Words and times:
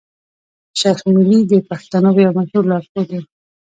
شېخ 0.79 0.97
ملي 1.13 1.39
د 1.51 1.53
پښتنو 1.69 2.11
يو 2.25 2.31
مشهور 2.39 2.63
لار 2.71 2.83
ښود 2.89 3.09
وو. 3.13 3.21